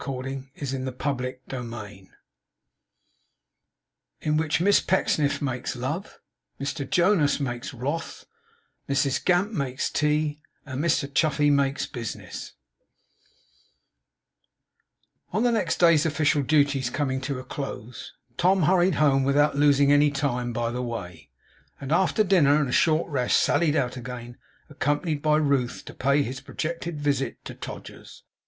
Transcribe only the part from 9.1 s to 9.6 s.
GAMP